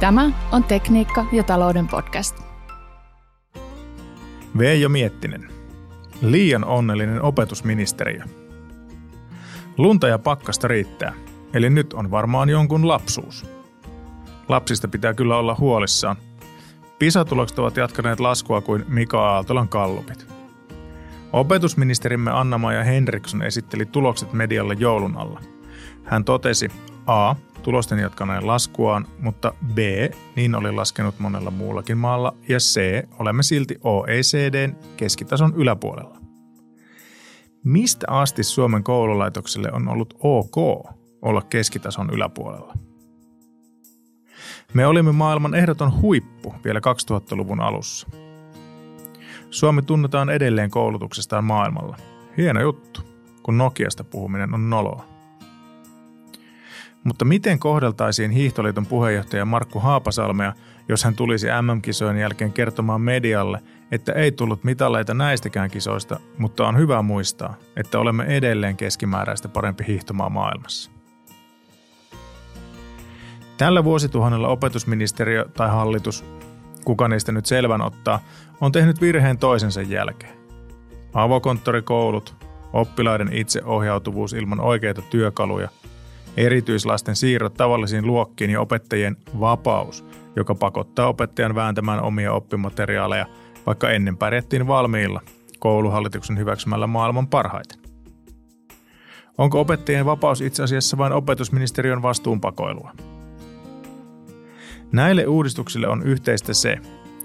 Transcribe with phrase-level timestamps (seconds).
[0.00, 2.36] Tämä on Tekniikka ja talouden podcast.
[4.58, 5.48] Veijo Miettinen.
[6.22, 8.24] Liian onnellinen opetusministeriö.
[9.78, 11.12] Lunta ja pakkasta riittää,
[11.52, 13.46] eli nyt on varmaan jonkun lapsuus.
[14.48, 16.16] Lapsista pitää kyllä olla huolissaan.
[16.98, 20.26] PISA-tulokset ovat jatkaneet laskua kuin Mika Aaltolan kallupit.
[21.32, 25.40] Opetusministerimme Anna-Maja Henriksson esitteli tulokset medialle joulun alla.
[26.04, 26.68] Hän totesi
[27.10, 27.36] A.
[27.62, 29.78] Tulosten jatkaneen laskuaan, mutta B.
[30.36, 32.80] Niin oli laskenut monella muullakin maalla ja C.
[33.18, 36.18] Olemme silti OECDn keskitason yläpuolella.
[37.64, 40.56] Mistä asti Suomen koululaitokselle on ollut ok
[41.22, 42.74] olla keskitason yläpuolella?
[44.74, 48.08] Me olimme maailman ehdoton huippu vielä 2000-luvun alussa.
[49.50, 51.96] Suomi tunnetaan edelleen koulutuksestaan maailmalla.
[52.36, 53.00] Hieno juttu,
[53.42, 55.09] kun Nokiasta puhuminen on noloa.
[57.04, 60.52] Mutta miten kohdeltaisiin Hiihtoliiton puheenjohtaja Markku Haapasalmea,
[60.88, 66.78] jos hän tulisi MM-kisojen jälkeen kertomaan medialle, että ei tullut mitaleita näistäkään kisoista, mutta on
[66.78, 70.90] hyvä muistaa, että olemme edelleen keskimääräistä parempi hiihtomaa maailmassa.
[73.56, 76.24] Tällä vuosituhannella opetusministeriö tai hallitus,
[76.84, 78.20] kuka niistä nyt selvän ottaa,
[78.60, 80.32] on tehnyt virheen toisensa jälkeen.
[81.14, 85.68] Avokonttorikoulut, oppilaiden itseohjautuvuus ilman oikeita työkaluja,
[86.40, 90.04] erityislasten siirrot tavallisiin luokkiin ja opettajien vapaus,
[90.36, 93.26] joka pakottaa opettajan vääntämään omia oppimateriaaleja,
[93.66, 95.20] vaikka ennen pärjättiin valmiilla
[95.58, 97.80] kouluhallituksen hyväksymällä maailman parhaiten.
[99.38, 102.92] Onko opettajien vapaus itse asiassa vain opetusministeriön vastuunpakoilua?
[104.92, 106.78] Näille uudistuksille on yhteistä se,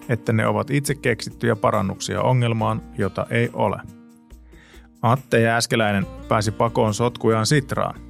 [0.09, 3.77] että ne ovat itse keksittyjä parannuksia ongelmaan, jota ei ole.
[5.01, 8.04] Atte Jääskeläinen pääsi pakoon sotkujaan Sitraan.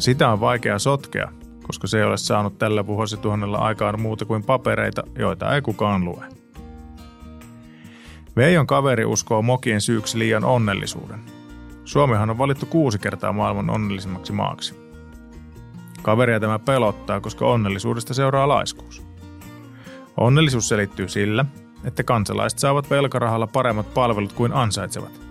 [0.00, 1.28] Sitä on vaikea sotkea,
[1.66, 6.24] koska se ei ole saanut tällä vuosituhannella aikaan muuta kuin papereita, joita ei kukaan lue.
[8.36, 11.20] Veijon kaveri uskoo mokien syyksi liian onnellisuuden.
[11.84, 14.74] Suomihan on valittu kuusi kertaa maailman onnellisimmaksi maaksi.
[16.02, 19.02] Kaveria tämä pelottaa, koska onnellisuudesta seuraa laiskuus.
[20.16, 21.44] Onnellisuus selittyy sillä,
[21.84, 25.29] että kansalaiset saavat velkarahalla paremmat palvelut kuin ansaitsevat.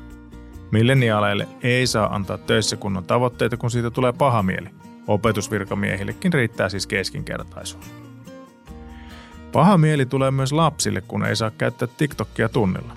[0.72, 4.70] Milleniaaleille ei saa antaa töissä kunnon tavoitteita, kun siitä tulee paha mieli.
[5.08, 7.92] Opetusvirkamiehillekin riittää siis keskinkertaisuus.
[9.52, 12.94] Paha mieli tulee myös lapsille, kun ei saa käyttää TikTokia tunnilla.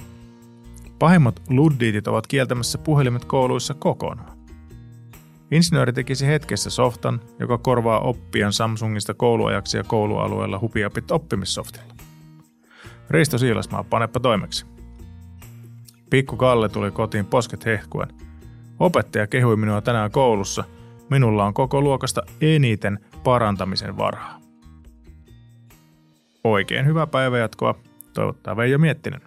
[0.98, 4.38] Pahimmat luddiitit ovat kieltämässä puhelimet kouluissa kokonaan.
[5.50, 11.94] Insinööri tekisi hetkessä softan, joka korvaa oppijan Samsungista kouluajaksi ja koulualueella hupiapit oppimissoftilla.
[13.10, 14.66] Risto Siilasmaa, panepa toimeksi.
[16.12, 18.08] Pikku Kalle tuli kotiin posket hehkuen.
[18.78, 20.64] Opettaja kehui minua tänään koulussa.
[21.10, 24.40] Minulla on koko luokasta eniten parantamisen varaa.
[26.44, 27.74] Oikein hyvää päivänjatkoa.
[28.14, 29.20] Toivottaa Veijo Miettinen.